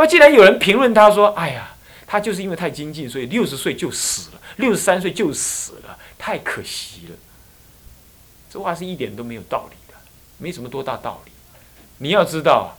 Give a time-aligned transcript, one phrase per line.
[0.00, 1.74] 那既然有人评论他说：“哎呀，
[2.06, 7.16] 他就是因为太精进，所以六十岁就死了，六十三岁就死了，太可惜了。”
[8.50, 9.98] 这话是一点都没有道理的，
[10.38, 11.32] 没什么多大道理。
[11.98, 12.78] 你要知道，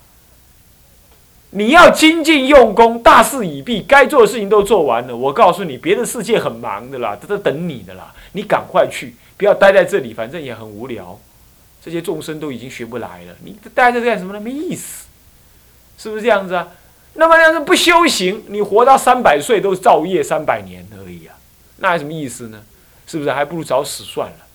[1.51, 5.15] 你要精进用功，大事已毕，该做的事情都做完了。
[5.15, 11.19] 我告诉你，别的世界很忙的啦，都在等你的啦，你赶快去，不要待在这里，反正也很无聊。
[11.85, 14.39] 这些众生都已经学不来了，你待在这干什么呢？
[14.39, 15.05] 没意思，
[15.99, 16.67] 是不是这样子啊？
[17.13, 21.35] 那么要是不修行，你活到三百岁都造业三百年而已啊，
[21.77, 22.63] 那有什么意思呢？
[23.05, 23.31] 是不是？
[23.31, 24.45] 还不如早死算了，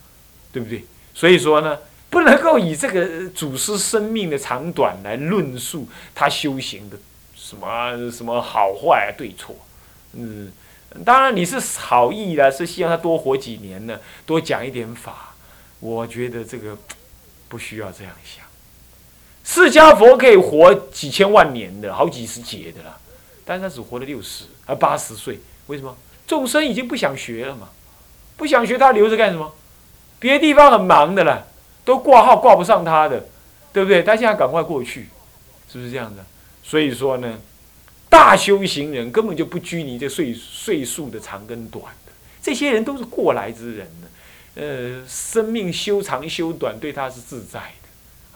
[0.53, 0.85] 对不对？
[1.15, 1.79] 所以说呢，
[2.11, 6.97] 不能够以这个祖师生命的长短来论述他修行的
[7.35, 9.55] 什么什么好坏对错。
[10.15, 10.51] 嗯，
[11.05, 15.35] 当然你是好意的，是希望他多活几年呢，多讲一点法。
[15.81, 16.77] 我觉得这个。
[17.49, 18.45] 不需要这样想，
[19.49, 22.99] 释迦佛可以活几千万年的，好几十劫的啦，
[23.45, 25.97] 但是他只活了六十啊八十岁，为什么？
[26.27, 27.69] 众生已经不想学了嘛，
[28.37, 29.55] 不想学他留着干什么？
[30.19, 31.47] 别的地方很忙的了，
[31.85, 33.25] 都挂号挂不上他的，
[33.73, 34.03] 对不对？
[34.03, 35.09] 他现在赶快过去，
[35.71, 36.25] 是不是这样的？
[36.65, 37.39] 所以说呢，
[38.09, 44.09] 大修行人根本就不拘泥这岁岁数的长跟短的，这些人都是过来之人呢。
[44.57, 47.86] 呃，生命修长修短对他是自在的，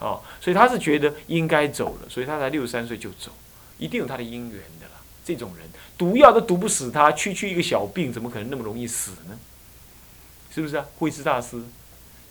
[0.01, 3.31] 哦，所以他是觉得应该走了，所以他才六十三岁就走，
[3.77, 4.93] 一定有他的因缘的啦。
[5.23, 5.65] 这种人
[5.97, 9.37] 毒药都毒不死他，区区一个小病怎么可能那么容易死呢？
[10.53, 10.85] 是不是啊？
[10.97, 11.61] 慧师大师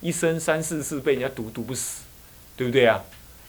[0.01, 2.03] 一生三四次被人家毒毒不死，
[2.57, 3.01] 对不对啊？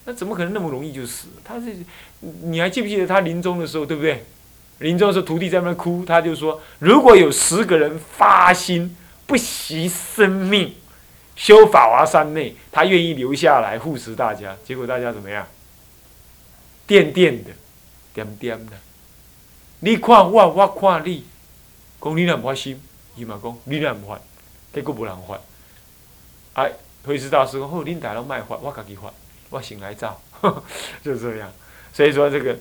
[0.06, 1.28] 那怎么可能那么容易就死？
[1.44, 1.76] 他是
[2.20, 4.24] 你还记不记得他临终的时候，对不对？
[4.80, 8.96] 临终的时候徒弟在那哭，他就说：如果有十个人发心。
[9.28, 10.74] 不惜生命
[11.42, 14.56] 修法华三昧，他愿意留下来护持大家。
[14.64, 15.48] 结果大家怎么样？
[16.88, 17.52] 掂掂的，
[18.14, 18.78] 掂掂的。
[19.80, 21.26] 你看我，我看你，
[22.00, 22.80] 讲你人不发心，
[23.16, 24.22] 伊嘛讲你人不发，
[24.72, 25.42] 结果无人发。
[26.54, 26.74] 哎，
[27.04, 29.12] 慧师大师讲好，恁大拢卖发，我家己发，
[29.50, 30.22] 我先来造，
[31.04, 31.52] 就这样。
[31.92, 32.56] 所以说这个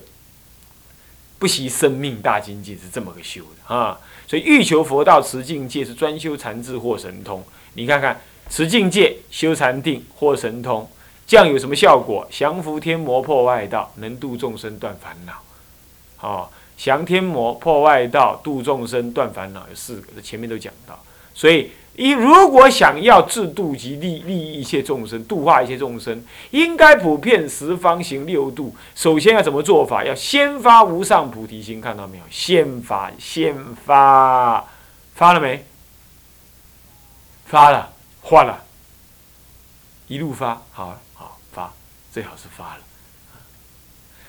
[1.37, 3.99] 不惜生命大精进是这么个修的啊。
[4.27, 7.45] 所以欲求佛道持境界是专修禅智或神通。
[7.73, 8.19] 你看看
[8.51, 10.87] 持境界修禅定或神通，
[11.25, 12.27] 这样有什么效果？
[12.29, 15.33] 降伏天魔破外道，能度众生断烦恼。
[16.19, 20.99] 哦，降天魔破外道，度众生断烦恼有四个，这前面都讲到。
[21.33, 21.71] 所以。
[21.93, 28.73] 一如果想要制度及利利益一切众生，度化一切众生，应该普遍十方行六度。
[28.95, 30.01] 首先要怎么做法？
[30.01, 32.23] 要先发无上菩提心，看到没有？
[32.31, 33.53] 先发，先
[33.85, 34.65] 发，
[35.13, 35.65] 发了没？
[37.45, 38.63] 发了，换了，
[40.07, 41.73] 一路发，好好发，
[42.11, 42.83] 最好是发了。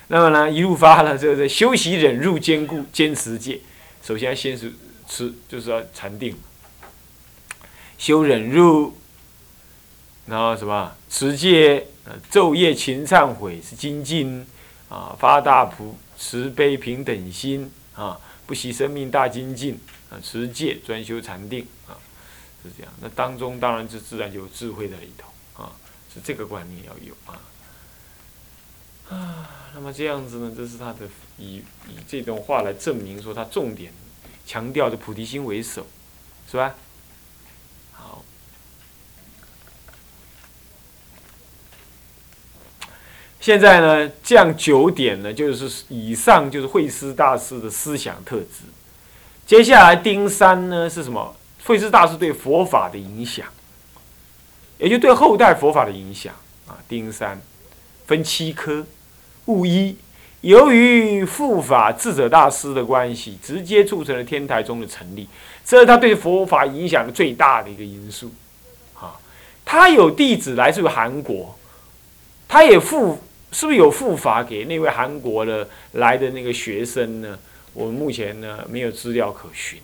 [0.08, 3.60] 那么呢，一路发了，这个修习忍辱坚固坚持戒，
[4.02, 4.72] 首先先是
[5.08, 6.36] 吃，就是要禅定。
[7.97, 8.98] 修忍辱，
[10.26, 11.86] 然后什么持戒，
[12.31, 14.47] 昼夜勤忏悔是精进
[14.88, 19.78] 啊，发大普慈悲平等心啊，不惜生命大精进
[20.10, 21.94] 啊，持戒专修禅定啊，
[22.62, 22.93] 是这样。
[23.00, 25.73] 那当中当然是自然有智慧在里头啊，
[26.12, 27.39] 是这个观念要有啊
[29.09, 29.49] 啊。
[29.75, 31.09] 那么这样子呢，这是他的
[31.39, 33.93] 以以这种话来证明说，他重点
[34.47, 35.87] 强调的菩提心为首，
[36.50, 36.75] 是吧？
[37.93, 38.23] 好
[43.41, 48.65] 现在呢，这样九点呢，就是以上就是慧师大师的思想特质。
[49.44, 51.34] 接下来丁三呢是什么？
[51.65, 53.47] 慧智大师对佛法的影响，
[54.78, 56.34] 也就对后代佛法的影响
[56.67, 56.78] 啊。
[56.89, 57.41] 丁三
[58.06, 58.84] 分七科，
[59.47, 59.97] 物一，
[60.41, 65.28] 由于护法智者大师的关系，直接促成了天台宗的成立，
[65.65, 68.31] 这是他对佛法影响最大的一个因素。
[68.94, 69.17] 啊，
[69.65, 71.58] 他有弟子来自于韩国，
[72.49, 73.23] 他也附。
[73.55, 77.38] 是不是有复法给那位韩国的来的那个学生呢？
[77.75, 79.79] 我们目前呢没有资料可循。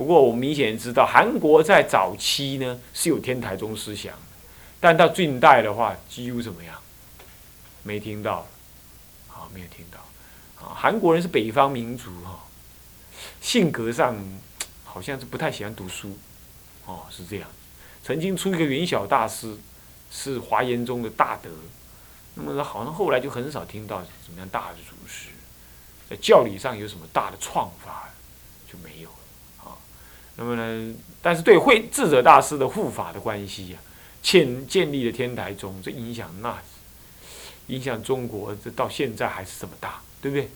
[0.00, 4.14] 不过我们明显知道，韩国在早期呢是有天台宗思想，
[4.80, 6.74] 但到近代的话，几乎怎么样？
[7.82, 8.46] 没听到，
[9.28, 9.98] 啊，没有听到。
[10.64, 12.46] 啊，韩国人是北方民族哈，
[13.42, 14.16] 性格上
[14.84, 16.16] 好像是不太喜欢读书，
[16.86, 17.46] 哦，是这样。
[18.02, 19.54] 曾经出一个元小大师，
[20.10, 21.50] 是华严宗的大德。
[22.36, 25.28] 那么好像后来就很少听到怎么样大的祖师，
[26.08, 28.08] 在教理上有什么大的创发
[28.66, 29.09] 就没有。
[30.40, 33.78] 那么呢，但是对慧智者大师的护法的关系呀，
[34.22, 36.56] 建建立了天台宗，这影响那
[37.66, 40.48] 影响中国，这到现在还是这么大，对不对？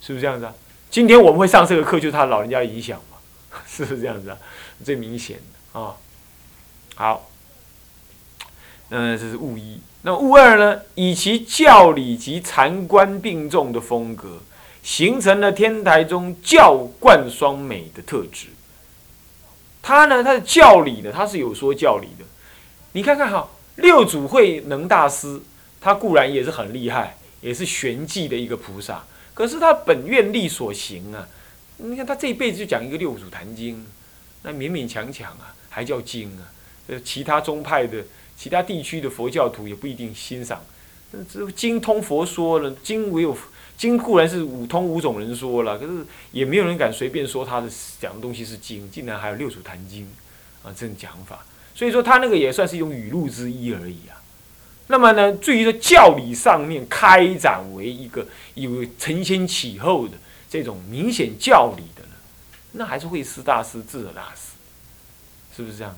[0.00, 0.52] 是不是这样子啊？
[0.90, 3.18] 今天我们会上这个课，就是他老人家的影响嘛，
[3.64, 4.38] 是不是这样子啊？
[4.84, 5.94] 最明显的啊。
[6.96, 7.30] 好，
[8.88, 9.80] 那这是物一。
[10.02, 10.80] 那物二呢？
[10.96, 14.40] 以其教理及禅观并重的风格，
[14.82, 18.48] 形成了天台宗教观双美的特质。
[19.88, 22.24] 他呢，他的教理呢，他是有说教理的。
[22.92, 25.40] 你看看哈，六祖慧能大师，
[25.80, 29.02] 他固然也是很厉害，也是玄寂的一个菩萨。
[29.32, 31.26] 可是他本愿力所行啊，
[31.78, 33.82] 你看他这一辈子就讲一个六祖坛经，
[34.42, 36.44] 那勉勉强强啊，还叫经啊？
[36.88, 38.04] 呃，其他宗派的、
[38.36, 40.62] 其他地区的佛教徒也不一定欣赏。
[41.12, 43.34] 那这精通佛说了，经唯有
[43.78, 50.06] 经固然是五通五种人说了，可是也没有人敢随便说他的讲的东西是经，竟然还有六祖坛经
[50.62, 51.46] 啊这种讲法。
[51.74, 54.20] 所以说他那个也算是一种语录之一而已啊。
[54.88, 60.14] 那么呢，至于说教理上面开展为一个有承先启后的
[60.50, 62.16] 这种明显教理的呢，
[62.72, 64.56] 那还是慧思大师、智者大师，
[65.54, 65.94] 是不是这样？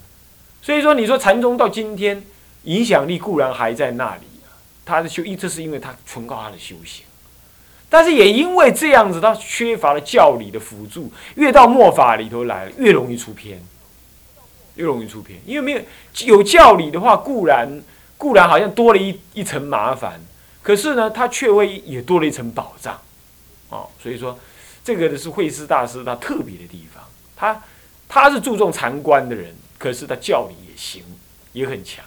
[0.60, 2.22] 所以说，你说禅宗到今天
[2.64, 4.26] 影响力固然还在那里，
[4.84, 7.06] 他的修一，这是因为他纯靠他的修行，
[7.90, 13.60] 但是也因为这样子，他缺乏了教理的辅助，越到末法里头来，越容易出偏，
[14.76, 15.80] 越容易出偏，因为没有
[16.26, 17.82] 有教理的话，固然。
[18.20, 20.20] 固然好像多了一一层麻烦，
[20.62, 23.00] 可是呢，他却会也多了一层保障，
[23.70, 24.38] 哦，所以说，
[24.84, 27.02] 这个呢是慧思大师他特别的地方，
[27.34, 27.62] 他
[28.06, 31.02] 他是注重禅观的人，可是他教理也行，
[31.54, 32.04] 也很强，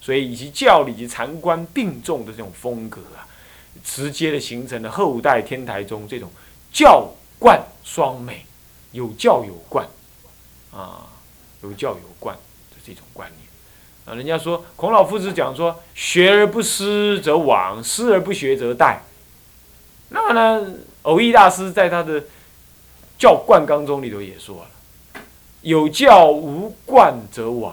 [0.00, 3.26] 所以以及教理及禅观并重的这种风格啊，
[3.84, 6.30] 直接的形成了后代天台宗这种
[6.72, 7.08] 教
[7.38, 8.44] 观双美，
[8.92, 9.86] 有教有观，
[10.72, 11.06] 啊，
[11.62, 12.36] 有教有观
[12.70, 13.48] 的这种观念。
[14.04, 18.98] 啊，人家说孔老夫子讲说，学而不思则罔，思而不学则殆。
[20.08, 22.24] 那么呢，偶益大师在他的
[23.18, 25.20] 教灌纲中里头也说了，
[25.60, 27.72] 有教无灌则罔，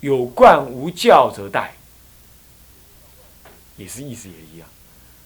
[0.00, 1.68] 有灌无教则殆。
[3.76, 4.68] 也是意思也一样。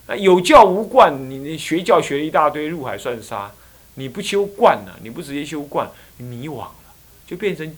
[0.07, 3.51] 啊，有教无灌，你你学教学一大堆，入海算沙，
[3.95, 4.93] 你不修惯呢？
[5.03, 6.75] 你不直接修惯，你迷惘了，
[7.27, 7.77] 就变成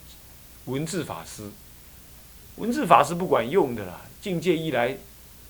[0.65, 1.43] 文字法师。
[2.57, 4.97] 文字法师不管用的啦，境界一来，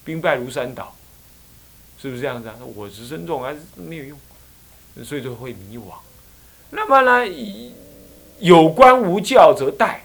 [0.05, 0.97] 兵败如山倒，
[2.01, 2.57] 是不是这样子啊？
[2.75, 4.19] 我执身重还是没有用，
[5.05, 5.93] 所以就会迷惘。
[6.71, 7.33] 那么呢，
[8.41, 9.99] 有关无教则殆，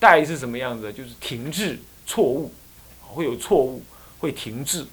[0.00, 0.92] 殆是什么样子？
[0.92, 2.50] 就是停滞、错误，
[3.00, 3.82] 会有错误，
[4.18, 4.86] 会停滞，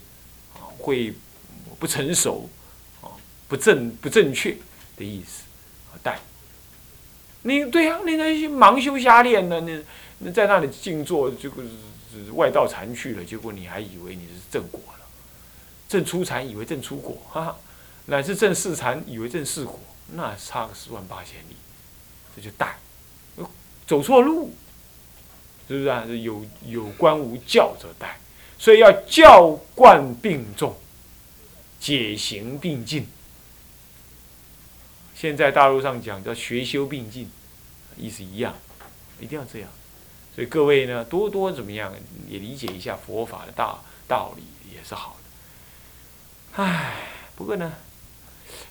[0.88, 1.14] 会
[1.78, 2.50] 不成熟，
[3.02, 3.12] 啊，
[3.50, 4.56] 不正不正确
[4.96, 5.44] 的意思，
[5.92, 6.16] 啊，殆。
[7.42, 9.60] 你对呀，你那些盲修瞎练呢？
[9.60, 9.84] 你。
[10.20, 11.64] 那在那里静坐，结果
[12.12, 15.06] 是外道禅去了，结果你还以为你是正果了，
[15.88, 17.58] 正出禅以为正出果，哈哈，
[18.08, 19.80] 乃至正四禅以为正四果，
[20.14, 21.56] 那差个十万八千里，
[22.36, 22.78] 这就带，
[23.86, 24.52] 走错路，
[25.68, 26.04] 是不是啊？
[26.06, 28.20] 有有观无教则带，
[28.58, 30.76] 所以要教观并重，
[31.80, 33.08] 解行并进。
[35.16, 37.30] 现在大陆上讲叫学修并进，
[37.98, 38.54] 意思一样，
[39.20, 39.70] 一定要这样。
[40.36, 41.92] 所以各位呢，多多怎么样，
[42.30, 46.64] 也理解一下佛法的大道理也是好的。
[46.64, 46.94] 唉，
[47.36, 47.74] 不过呢，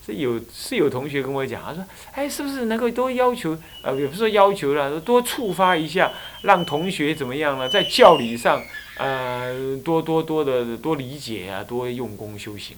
[0.06, 3.58] 是有是有同学跟我讲，他说：“哎，是不是能够多要求？
[3.82, 6.12] 呃，也不是说要求了，多触发一下，
[6.42, 7.68] 让同学怎么样呢？
[7.68, 8.62] 在教理上，
[8.98, 12.76] 呃，多多多的多理解啊，多用功修行。”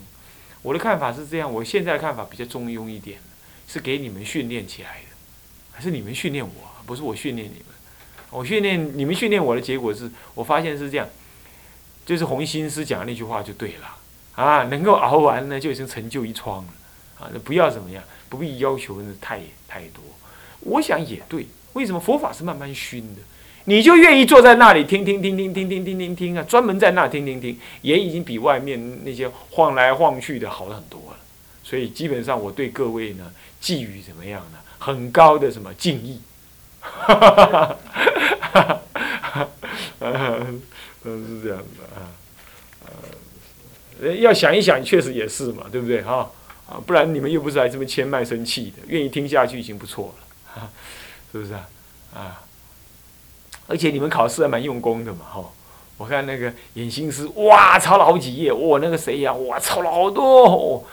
[0.63, 3.21] 我的看法是这样，我现在看法比较中庸一点，
[3.69, 5.17] 是给你们训练起来的，
[5.71, 6.53] 还是你们训练我，
[6.85, 7.67] 不是我训练你们。
[8.31, 11.09] 我训练你们训练我的结果是，我发现是这样，
[12.05, 13.97] 就是洪心师讲的那句话就对了
[14.35, 16.73] 啊，能够熬完呢就已经成就一窗了
[17.21, 20.03] 啊，那不要怎么样，不必要求太太多。
[20.61, 23.23] 我想也对，为什么佛法是慢慢熏的？
[23.69, 31.19] 你就愿意坐在那里听听听听听听听听听啊，专门在那听听听，也已经比外面那些晃来晃去的好很多了。
[31.63, 34.59] 所以基本上我对各位呢寄予怎么样呢？
[34.79, 36.19] 很高的什么敬意。
[36.81, 37.77] 哈哈哈
[38.41, 38.81] 哈
[39.29, 39.49] 哈！
[40.01, 40.63] 嗯，
[41.05, 42.09] 是这样的啊，
[44.01, 46.31] 呃，要想一想，确实也是嘛，对不对哈？
[46.67, 50.15] 啊，不然你们又不是来这么牵麦生气的，愿意听下去已经不错
[50.55, 50.71] 了，
[51.33, 51.69] 是不是啊？
[52.15, 52.41] 啊，
[53.69, 55.45] 而且你们考试还蛮用功的嘛，哈！
[55.99, 60.85] 我看那个眼心师，哇，抄了好几页，哇，那个谁呀，哇，抄了好多。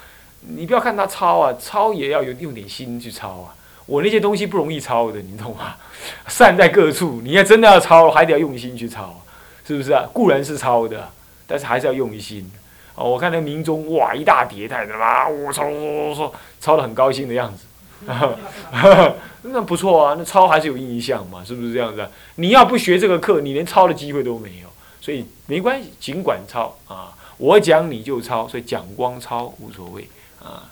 [0.42, 3.56] 你不要看他抄啊，抄也要有用点心去抄啊。
[3.86, 5.76] 我那些东西不容易抄的，你懂吗？
[6.28, 9.22] 散在各处，你要真的要抄，还得要用心去抄，
[9.66, 10.04] 是不是啊？
[10.12, 11.10] 固然是抄的，
[11.48, 12.52] 但是还是要用心。
[12.96, 17.66] 哦，我看那明宗哇一大叠，太他妈我抄抄抄抄的很高兴的样子，
[19.44, 22.08] 那不错啊，那抄还是有印象嘛，是不是这样子？
[22.36, 24.68] 你要不学这个课，你连抄的机会都没有，
[25.02, 30.10] 所以没关系，尽管抄啊，我讲你就抄，所以讲光抄无所谓
[30.44, 30.64] 啊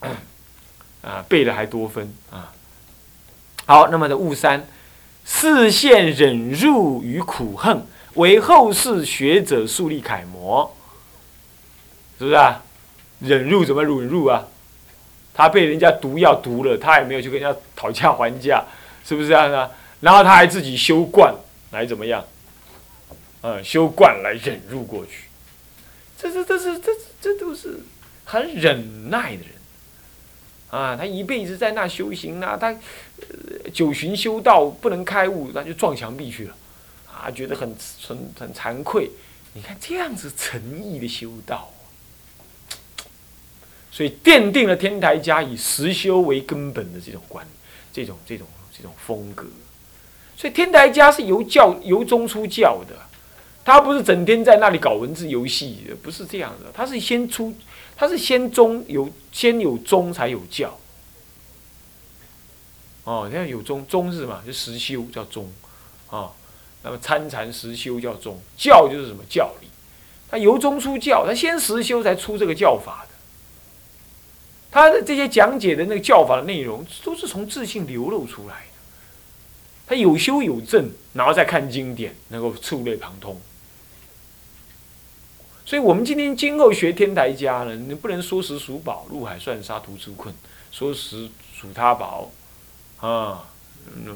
[0.00, 0.08] 啊
[1.02, 2.52] 啊，背了还多分啊。
[3.66, 4.66] 好，那么的悟三，
[5.24, 7.84] 四现忍辱与苦恨，
[8.14, 10.74] 为后世学者树立楷模。
[12.18, 12.62] 是不是啊？
[13.18, 14.44] 忍辱怎么忍辱啊？
[15.34, 18.64] 他被人家毒药毒了，他也没有去跟人家讨价还价，
[19.04, 19.70] 是不是这样的？
[20.00, 21.34] 然后他还自己修惯
[21.70, 22.24] 来怎么样？
[23.42, 25.24] 嗯，修惯来忍辱过去。
[26.18, 27.80] 这这这是这这都是
[28.24, 29.50] 很忍耐的人
[30.70, 30.96] 啊！
[30.96, 32.74] 他一辈子在那修行啊，他
[33.72, 36.54] 九旬修道不能开悟，那就撞墙壁去了
[37.12, 37.30] 啊！
[37.30, 37.74] 觉得很
[38.06, 39.10] 很很惭愧。
[39.54, 41.68] 你看这样子诚意的修道。
[43.92, 47.46] 所以奠定了天台家以实修为根本的这种观，
[47.92, 49.46] 这种这种这种风格。
[50.34, 52.96] 所以天台家是由教由宗出教的，
[53.62, 56.72] 他不是整天在那里搞文字游戏的，不是这样的。
[56.72, 57.54] 他是先出，
[57.94, 60.76] 他是先宗有先有宗才有教。
[63.04, 64.42] 哦，你看有宗宗是嘛？
[64.46, 65.52] 就实修叫宗，
[66.08, 66.32] 啊，
[66.82, 69.68] 那么参禅实修叫宗，教就是什么教理。
[70.30, 73.11] 他由宗出教，他先实修才出这个教法的。
[74.72, 78.72] 他的这些讲解的那个教法的内容，都是从自信流露出来的。
[79.86, 83.38] 他有修有证，然后再看经典，能够触类旁通。
[85.66, 90.32] 所以，我们今天今后学天台家呢，你不能说时数宝，入海算沙图出困；
[90.70, 92.30] 说时数他宝，
[92.98, 93.44] 啊，
[94.04, 94.12] 那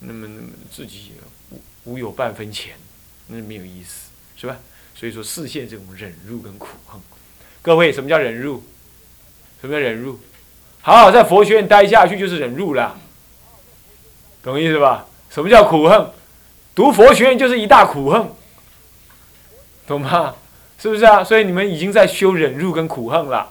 [0.00, 1.12] 那么那么自己
[1.50, 2.74] 无无有半分钱，
[3.28, 4.58] 那没有意思，是吧？
[4.96, 7.00] 所以说，视线这种忍辱跟苦恨。
[7.62, 8.62] 各位，什么叫忍辱？
[9.62, 10.18] 什么叫忍辱？
[10.82, 12.98] 好好在佛学院待下去就是忍辱了，
[14.42, 15.06] 懂意思吧？
[15.30, 16.10] 什么叫苦恨？
[16.74, 18.28] 读佛学院就是一大苦恨，
[19.86, 20.34] 懂吗？
[20.78, 21.22] 是不是啊？
[21.22, 23.50] 所以你们已经在修忍辱跟苦恨了，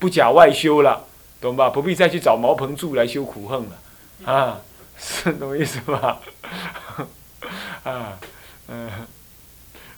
[0.00, 1.04] 不假外修了，
[1.40, 1.70] 懂吧？
[1.70, 4.60] 不必再去找茅棚住来修苦恨了，啊，
[4.98, 6.18] 是 懂意思吧？
[7.84, 8.18] 啊，
[8.66, 8.90] 嗯，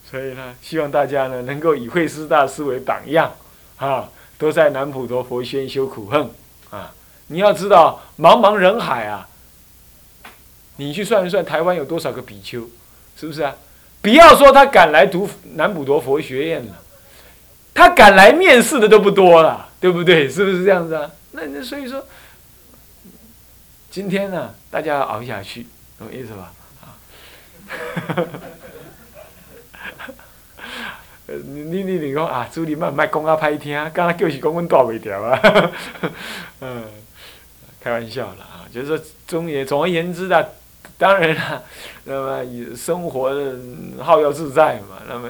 [0.05, 3.33] 所以呢，希望大家呢能够以慧师大师为榜样，
[3.79, 4.11] 啊。
[4.39, 6.31] 都在南普陀佛宣修苦恨
[6.71, 6.93] 啊！
[7.29, 9.29] 你要知道，茫茫人海啊，
[10.77, 12.69] 你去算一算，台湾有多少个比丘，
[13.17, 13.55] 是不是啊？
[14.03, 16.77] 不要说他敢来读南普陀佛学院了，
[17.75, 20.29] 他敢来面试的都不多了，对不对？
[20.29, 21.11] 是不是这样子啊？
[21.33, 22.07] 那那所以说，
[23.91, 25.67] 今天呢，大家要熬下去，
[25.99, 26.53] 懂意思吧？
[26.83, 26.95] 啊。
[31.29, 35.73] 呃，你你你讲啊，朱你莫莫讲啊歹听，刚刚就是讲阮大袂调啊，
[36.61, 36.85] 嗯，
[37.81, 40.53] 开玩笑啦啊，就是说，总也总而言之的，
[40.97, 41.63] 当然啦，
[42.05, 43.35] 那么生活
[43.99, 45.29] 好要自在嘛，那么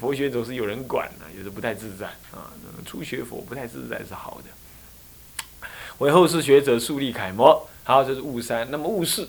[0.00, 2.48] 佛学总是有人管的，也是不太自在啊，
[2.86, 5.68] 初学佛不太自在是好的，
[5.98, 7.68] 为后世学者树立楷模。
[7.84, 9.28] 好，这是悟三，那么悟四，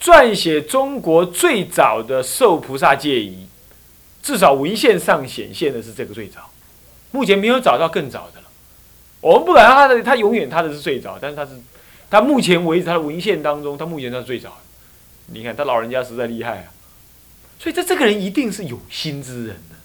[0.00, 3.46] 撰写中国最早的受菩萨戒仪。
[4.22, 6.48] 至少文献上显现的是这个最早，
[7.10, 8.46] 目前没有找到更早的了。
[9.20, 11.50] 我们不管他的，他永远他的是最早，但是他是，
[12.08, 14.56] 他目前为止他的文献当中，他目前他是最早的。
[15.26, 16.64] 你看他老人家实在厉害啊，
[17.58, 19.76] 所以这这个人一定是有心之人呢。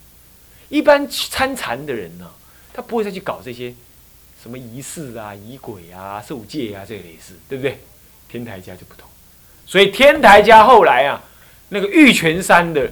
[0.70, 2.29] 一般参禅的人呢，
[2.74, 3.74] 他不会再去搞这些
[4.41, 7.79] 什么仪式啊、仪轨啊、受戒啊这类事，对不对？
[8.29, 9.10] 天台家就不同，
[9.65, 11.24] 所以天台家后来啊，
[11.70, 12.91] 那个玉泉山的。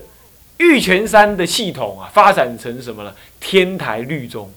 [0.58, 3.14] 玉泉山的系统啊，发展成什么呢？
[3.40, 4.52] 天台律宗，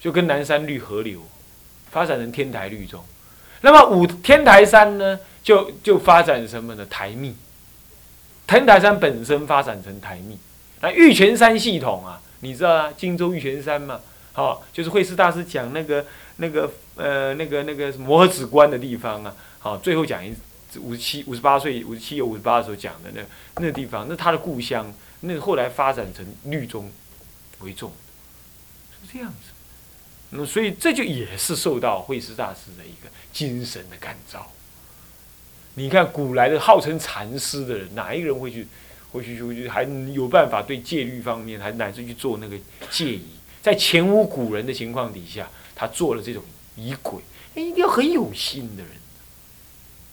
[0.00, 1.20] 就跟南山绿河流，
[1.90, 3.04] 发展成天台律宗。
[3.60, 6.86] 那么五天台山呢，就就发展什么呢？
[6.86, 7.36] 台密。
[8.46, 10.38] 天台山本身发展成台密。
[10.80, 14.00] 那玉泉山系统啊，你知道啊，荆州玉泉山嘛，
[14.32, 20.34] 好，就是慧师大师讲那个那个呃那个那个摩诃止观的地方啊，好，最后讲一。
[20.76, 23.22] 五十七、五十八岁，五十七有五十八的时候讲的那
[23.62, 26.90] 那地方，那他的故乡，那后来发展成律宗
[27.60, 27.92] 为重，
[29.02, 29.50] 是这样子。
[30.30, 34.52] 那所以这就也是受到慧师大师的一个精神的感召。
[35.74, 38.66] 你看古来的号称禅师的人，哪一个人会去
[39.10, 42.58] 会去会去还有办法对戒律方面，还乃至去做那个
[42.90, 43.22] 戒仪？
[43.62, 46.42] 在前无古人的情况底下，他做了这种
[46.76, 47.22] 仪轨，
[47.54, 48.92] 一定要很有心的人。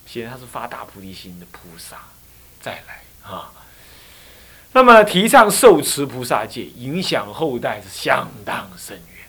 [0.05, 1.97] 显然他是发大菩提心的菩萨，
[2.61, 3.51] 再来啊。
[4.73, 9.25] 那么提倡受持菩萨戒，影响后代是相当深远，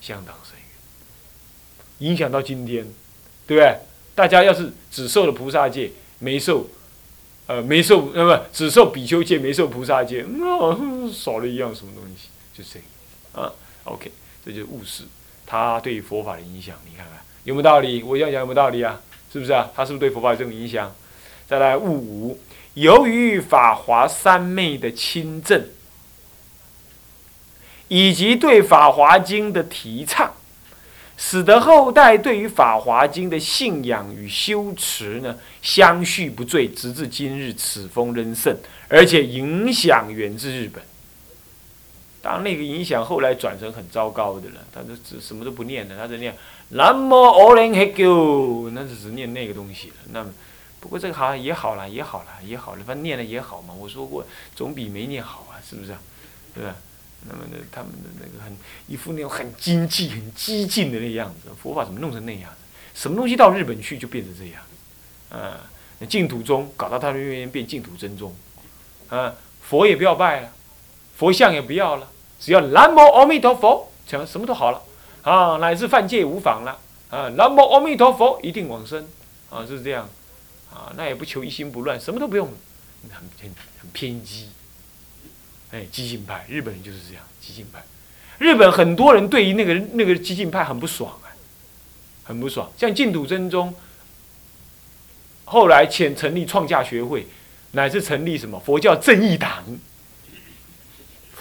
[0.00, 2.86] 相当深远，影响到今天，
[3.46, 3.76] 对不对？
[4.14, 6.68] 大家要是只受了菩萨戒，没受，
[7.46, 12.80] 呃，没受，呃，不，只受比丘戒，没受菩萨戒，那少了一样什么东西，就这
[13.34, 13.52] 个，啊
[13.84, 14.10] ，OK，
[14.44, 15.04] 这就是务事，
[15.44, 18.02] 他对佛法的影响，你看看有没有道理？
[18.02, 19.00] 我这样讲有没有道理啊？
[19.32, 19.70] 是不是啊？
[19.74, 20.94] 他是不是对佛法有这种影响？
[21.48, 22.38] 再来五，
[22.74, 25.64] 由于法华三昧的亲证，
[27.88, 30.34] 以及对法华经的提倡，
[31.16, 38.54] 使得后代对于法华经的信仰与修持呢，相续不坠，直至今日，此风仍盛，
[38.88, 40.82] 而且影响源自日本。
[42.22, 46.34] 当，那个影响后来转成很糟糕的了，他就只什么都不念了，他只念
[46.70, 49.94] 南无阿弥陀佛，那只是念那个东西了。
[50.12, 50.24] 那。
[50.82, 53.72] 不过这个好像也好了，也好了，也好了，反正念了也好嘛。
[53.72, 54.26] 我说过，
[54.56, 55.98] 总比没念好啊，是不是啊？
[56.52, 56.74] 对吧？
[57.28, 58.52] 那么呢，他们的那个很
[58.88, 62.50] 一副那种很经济、很激进的那样子，佛法怎么弄成那样？
[62.94, 64.60] 什么东西到日本去就变成这样？
[65.30, 65.60] 啊，
[66.08, 68.34] 净土宗搞到他们那边变净土真宗，
[69.08, 70.50] 啊，佛也不要拜了，
[71.22, 72.08] 佛像也不要了，
[72.40, 74.82] 只要南无阿弥陀佛，讲什么都好了。
[75.22, 76.76] 啊，乃至犯戒无妨了。
[77.10, 79.06] 啊，南无阿弥陀佛一定往生。
[79.48, 80.08] 啊，就是这样。
[80.74, 82.48] 啊，那也不求一心不乱，什么都不用，
[83.08, 84.48] 很很很偏激，
[85.70, 87.84] 哎，激进派，日本人就是这样，激进派，
[88.38, 91.30] 日本很多人对于那个那个激进派很不爽啊，
[92.24, 92.68] 很不爽。
[92.76, 93.72] 像净土真宗，
[95.44, 97.28] 后来遣成立创价学会，
[97.70, 99.62] 乃至成立什么佛教正义党，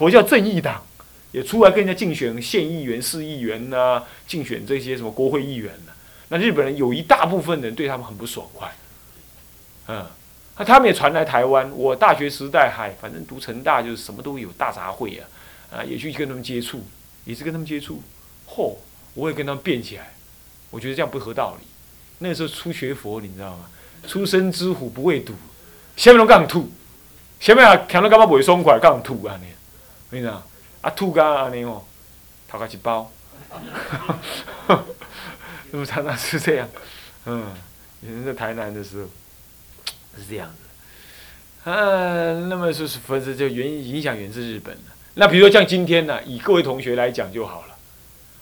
[0.01, 0.83] 佛教正义党
[1.31, 5.91] 也出来跟人家竞选县议员、市议员呐，竞选这些什么国会议员呢。
[6.29, 8.67] 那日本人有一大部分人对他们很不爽快。
[9.89, 10.03] 嗯，
[10.57, 11.69] 那他们也传来台湾。
[11.75, 15.27] 我大学时代，嗨，反正读成大就是什么都有，大杂烩啊，
[15.71, 16.83] 啊，也去跟他们接触，
[17.23, 18.01] 也是跟他们接触。
[18.47, 18.73] 嚯，
[19.13, 20.15] 我也跟他们辩起来，
[20.71, 21.67] 我觉得这样不合道理。
[22.17, 23.69] 那时候初学佛，你知道吗？
[24.07, 25.35] 初生之虎不畏毒，
[25.95, 26.71] 下面都杠吐，
[27.39, 29.47] 下面啊看到干嘛不会爽快，杠吐啊你，
[30.11, 30.43] 我跟你讲，
[30.81, 31.83] 啊吐干啊你哦，
[32.47, 33.09] 掏个一包，
[35.71, 36.69] 那么常常是这样，
[37.25, 37.47] 嗯，
[38.01, 39.07] 以前在台南的时候。
[40.17, 40.57] 是这样子，
[41.63, 44.91] 嗯，那么就是分是就原影响源自日本的。
[45.13, 47.77] 那比如说像今天呢，以各位同学来讲就好了。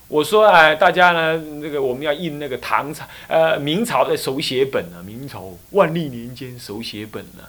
[0.07, 7.43] 我说哎，大家呢，那个我们要印那个唐朝呃明朝的手写本呢，明朝万历年间手写本呢，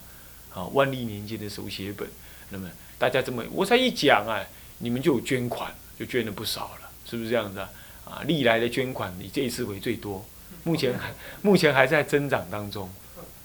[0.52, 2.06] 啊，万历年间的手写本。
[2.50, 2.68] 那么
[3.00, 4.38] 大家这么我才一讲啊，
[4.78, 7.68] 你们就有捐款，就捐了不少了，是不是这样子啊？
[8.04, 10.24] 啊，历来的捐款以这一次为最多，
[10.62, 12.88] 目前还 目前还在增长当中。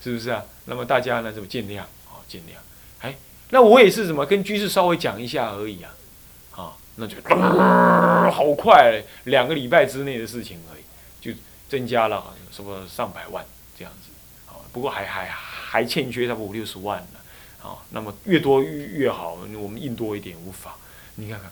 [0.03, 0.43] 是不是啊？
[0.65, 2.61] 那么大家呢，就尽量啊，尽量。
[2.99, 3.15] 哎，
[3.49, 5.95] 那我也是什么，跟居士稍微讲一下而已啊，
[6.51, 7.17] 啊，那就
[8.29, 10.83] 好快，两个礼拜之内的事情而已，
[11.19, 11.31] 就
[11.67, 13.43] 增加了什么上百万
[13.75, 14.11] 这样子。
[14.47, 17.17] 啊，不过还还还欠缺差不多五六十万呢。
[17.17, 17.24] 啊，
[17.65, 20.73] 啊那么越多越越好，我们印多一点无妨。
[21.15, 21.49] 你看看，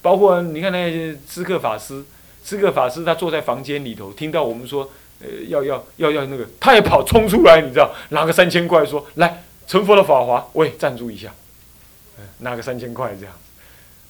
[0.00, 2.04] 包括你看那些知客法师，
[2.44, 4.90] 知客法师他坐在房间里头，听到我们说。
[5.24, 11.32] 呃，要要要要那个，他也跑冲出来，你知道，拿个三千块说来成佛的法华，喂，赞助一下，
[12.38, 13.32] 拿个三千块这样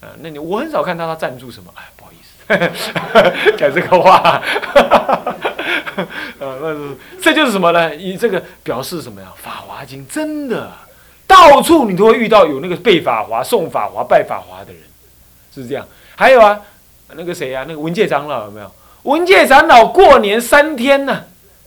[0.01, 4.43] 子，啊，那你我很少看到他赞助什么，哎，不好意思， 讲这个话，
[6.39, 7.95] 呃，那是这就是什么呢？
[7.95, 9.35] 以这个表示什么呀？
[9.37, 10.73] 法华经真的
[11.33, 14.83] 到处你都会遇到有那个背法华、送法华、拜法华的人，
[15.55, 15.89] 是这样。
[16.15, 16.61] 还有啊，
[17.15, 17.65] 那个谁啊？
[17.67, 18.71] 那个文界长老有没有？
[19.05, 21.25] 文界长老过年三天呢，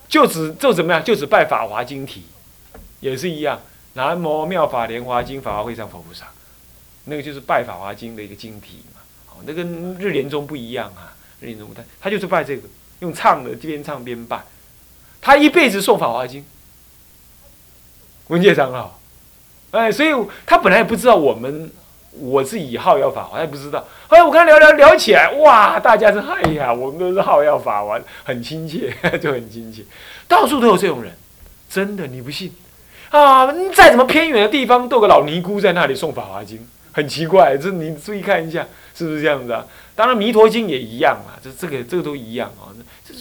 [0.07, 2.25] 就只就怎么样，就只拜《法华经》题，
[2.99, 3.59] 也是一样。
[3.93, 6.27] 南无妙法莲华经，法华会上佛菩萨，
[7.05, 9.01] 那个就是拜《法华经》的一个经题嘛。
[9.31, 12.67] 哦，那跟日莲宗不一样啊，日莲宗他他就是拜这个，
[12.99, 14.43] 用唱的边唱边拜。
[15.21, 16.41] 他一辈子诵《法华经》，
[18.27, 18.91] 文界长老，
[19.75, 20.09] 哎，所以
[20.45, 21.69] 他本来也不知道我们。
[22.17, 23.85] 我是以号要法，我也不知道。
[24.07, 29.83] 后来我跟他聊聊聊起来，哇，大家是哎呀，我们都是号要法完，很亲切， 就很亲切。
[30.25, 31.11] 到处都有这种人，
[31.69, 32.53] 真的，你不信
[33.09, 33.51] 啊？
[33.51, 36.57] 你再怎么偏远的地方，都有个老尼姑在那里诵《法华经》，
[36.93, 37.57] 很奇怪。
[37.57, 39.65] 这你注意看一下，是不是这样子啊？
[39.93, 42.71] 当然，《弥陀经》也一样啊，这这个这个都一样啊。
[43.05, 43.13] 这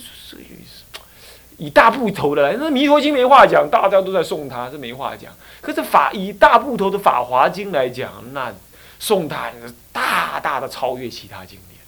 [1.64, 5.32] 以大部头的来，那《弥陀经》没话讲，大家都在诵它，这没话讲。
[5.60, 8.52] 可是法以大部头的《法华经》来讲，那。
[9.00, 9.52] 宋代
[9.92, 11.78] 大大的超越其他经典，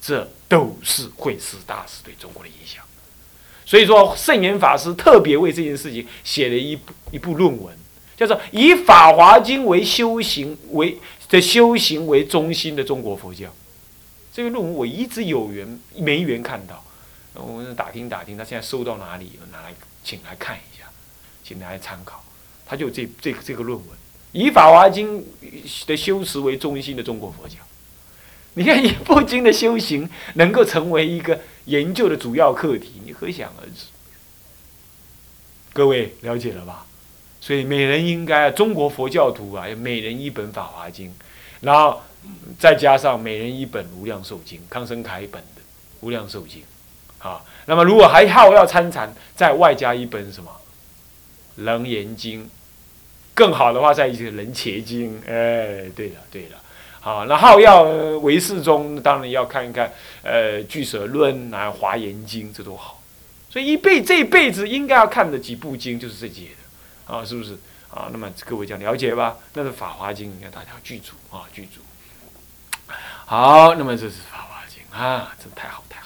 [0.00, 2.84] 这都是慧思大师对中国的影响。
[3.64, 7.74] 所以说，圣严法师特别为这件事情写了一部一部论文，
[8.16, 10.96] 叫做以《法华经》为修行为
[11.28, 13.48] 的修行为中心的中国佛教。
[14.32, 16.84] 这个论文我一直有缘没缘看到，
[17.34, 20.84] 我们打听打听，他现在收到哪里，拿来请来看一下，
[21.42, 22.24] 请来参考。
[22.64, 23.88] 他就这这这个论文，
[24.32, 25.20] 以《法华经》
[25.86, 27.56] 的修持为中心的中国佛教。
[28.54, 33.86] 你看一部经的修行能够成为一个研究的主要课题，你可想而知。
[35.72, 36.86] 各位了解了吧？
[37.40, 41.08] 所以每人应该中国佛教徒啊，每人一本《法华经》，
[41.60, 42.00] 然后
[42.58, 45.60] 再加上每人一本《无量寿经》，康生凯本的
[46.00, 46.62] 《无量寿经》
[47.24, 47.42] 啊。
[47.66, 50.50] 那么如果还好要参禅，再外加一本什么
[51.64, 52.44] 《楞严经》，
[53.34, 55.20] 更好的话再一些《楞伽经》。
[55.26, 56.58] 哎，对了对了。
[57.00, 63.02] 好，那好要为世中，当然要看一看，呃，《俱舍论》啊，《华严经》，这都好。
[63.50, 67.58] 所以一辈这一辈子应该要看的几部经就是这些的，啊，是不是？
[67.90, 69.36] 啊，那么各位讲了解吧？
[69.52, 71.80] 那是《法华经》，应该大家记住啊，记住。
[73.24, 76.03] 好，那么这是《法华经》啊，真太好太好。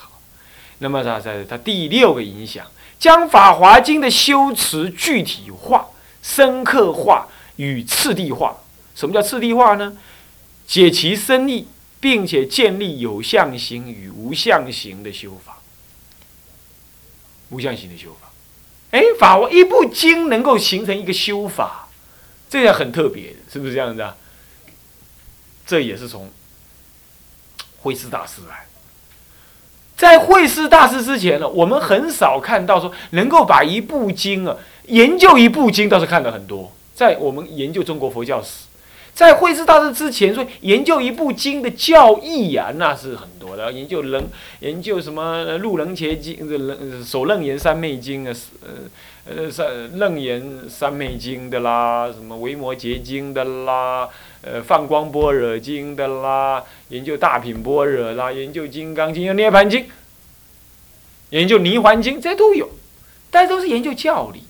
[0.79, 2.67] 那么它在它第六个影响，
[2.99, 5.89] 将《法华经》的修持具体化、
[6.23, 8.59] 深刻化与次第化。
[8.95, 9.97] 什么叫次第化呢？
[10.67, 11.67] 解其深意，
[12.01, 15.59] 并且建立有相行与无相行的修法。
[17.51, 18.31] 无相行的修法，
[18.91, 21.89] 哎，法一部经能够形成一个修法，
[22.51, 24.15] 这样很特别，是不是这样子啊？
[25.67, 26.31] 这也是从
[27.81, 28.67] 慧师大师来。
[29.99, 34.57] 在慧师大师之前呢，我们很少看到说能够把一部经啊
[34.87, 36.73] 研究一部经，倒是看了很多。
[36.95, 38.67] 在我们研究中国佛教史。
[39.13, 43.73] 在慧师大师之前，说研究一部经的教义呀，那是很多的。
[43.73, 44.29] 研究人，
[44.61, 48.69] 研究什么《路人伽经》、《楞首楞严三昧经》啊，呃
[49.29, 54.09] 呃三楞严三昧经的啦，什么维摩诘经的啦，
[54.43, 59.87] 呃放光般若经的啦，研究大品般若啦，研究金刚经、涅槃经，
[61.31, 62.69] 研究泥环经，这都有，
[63.31, 64.43] 但都是研究教理。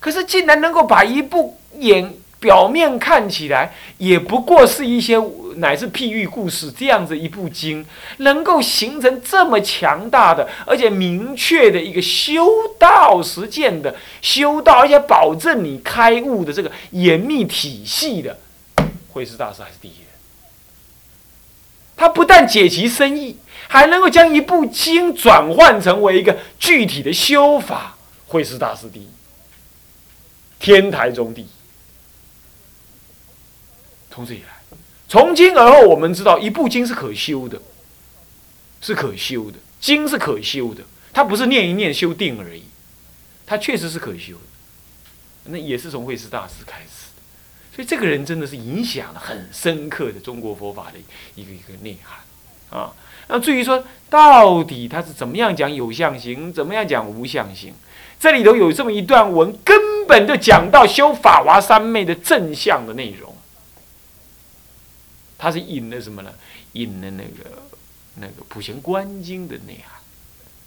[0.00, 2.12] 可是竟然能够把一部演。
[2.40, 5.16] 表面看起来也不过是一些
[5.56, 7.84] 乃是譬喻故事这样子一部经，
[8.18, 12.46] 能够形成这么强大的而且明确的一个修
[12.78, 18.38] 道实践的修道，而且保证你开悟的这个严密体系的，
[19.12, 20.08] 慧师大师还是第一人。
[21.96, 23.36] 他不但解其深意，
[23.68, 29.08] 还能够将一部经转换成为一个具体的修法，慧师大师第一，
[30.58, 31.46] 天台中第一。
[34.10, 34.53] 从这以来，
[35.14, 37.62] 从今而后，我们知道一部经是可修的，
[38.80, 42.64] 是可修的，经是可修的，它不是念一念修定而已，
[43.46, 44.40] 它确实是可修的。
[45.44, 47.22] 那也是从慧师大师开始的，
[47.76, 50.98] 所以这个人真的是影响了很深刻的中国佛法的
[51.36, 52.92] 一个一个内涵啊。
[53.28, 57.72] 那至于说到底他是怎么样讲有相行，怎么样讲无相行，
[58.18, 63.32] 这里头有这么一段文，根本就讲到修法华三昧的正向的内容。
[65.44, 66.32] 他是引了什么呢？
[66.72, 67.62] 引了那个
[68.14, 70.00] 那个《普贤观经》的内涵，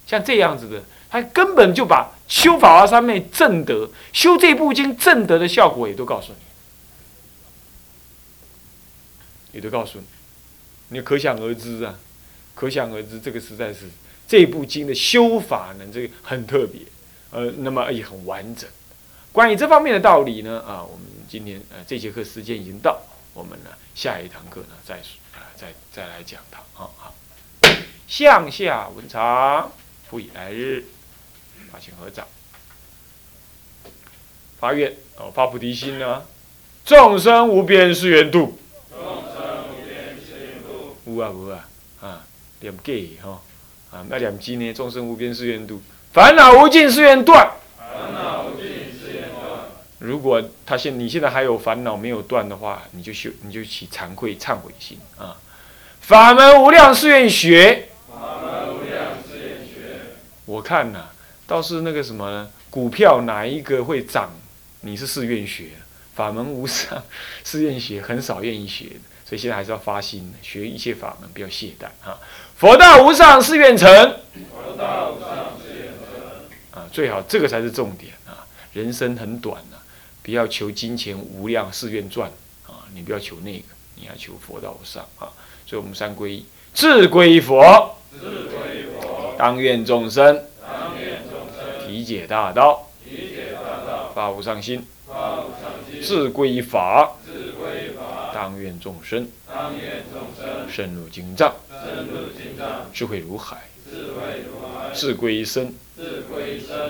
[0.06, 6.32] 像这样子的，他根本就把修法华三昧正德、修这部经正德的效果也都告诉
[9.52, 10.04] 你，也都告诉你，
[10.90, 11.98] 你可想而知啊，
[12.54, 13.86] 可想而知，这个实在是
[14.28, 16.82] 这部经的修法呢，这个很特别，
[17.32, 18.70] 呃，那么也很完整。
[19.32, 23.02] 关于这方面的道理呢，啊，我们今天呃这节课时间已经到。
[23.38, 26.90] 我们呢，下一堂课呢，再啊，再再来讲它啊。
[26.96, 27.14] 好，
[28.08, 29.70] 向下文长，
[30.10, 30.84] 不以来日，
[31.70, 32.26] 发心合掌，
[34.58, 36.24] 发愿哦，发菩提心呢，
[36.84, 38.58] 众生无边誓愿度。
[38.90, 38.98] 众
[39.32, 40.96] 生无边誓愿度。
[41.06, 41.68] 有啊无啊
[42.00, 42.26] 啊，
[42.58, 43.40] 念偈哈
[43.92, 45.80] 啊，那念经呢，众生无边誓愿度，
[46.12, 47.52] 烦恼无尽誓愿断。
[49.98, 55.36] 如果他现你现在还有烦恼没有断的话，你就修，你就起惭愧忏悔心啊。
[56.00, 57.88] 法门无量誓愿学。
[58.08, 60.00] 法门无量誓愿学。
[60.46, 61.06] 我看呐，
[61.46, 64.30] 倒是那个什么股票哪一个会涨，
[64.82, 65.70] 你是誓愿学。
[66.14, 67.02] 法门无上
[67.44, 72.18] 誓愿学，很少愿意学的，所以现在还是要发心学一切法门，不要懈怠啊。
[72.56, 73.88] 佛道无上誓愿成。
[73.88, 76.80] 佛道无上誓愿成。
[76.80, 78.46] 啊，最好这个才是重点啊。
[78.72, 79.76] 人生很短呐。
[80.28, 82.30] 不要求金钱无量誓愿赚
[82.66, 82.84] 啊！
[82.92, 83.64] 你不要求那个，
[83.94, 85.32] 你要求佛道上啊！
[85.66, 87.96] 所以，我们三皈依：智归佛，
[89.38, 90.44] 当愿众生
[91.86, 92.90] 体解大道，
[94.14, 94.86] 发无上心。
[96.02, 97.16] 自归法，
[98.34, 99.26] 当愿众生
[100.68, 101.54] 深入经藏，
[102.92, 103.62] 智慧如海，
[104.92, 105.74] 自归身，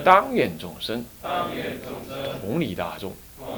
[0.02, 1.04] 当愿众生
[2.42, 3.14] 同理大众，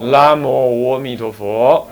[0.00, 1.86] 南无阿弥陀佛。